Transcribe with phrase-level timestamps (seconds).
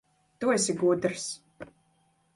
[0.39, 1.29] Tu esi gudrs.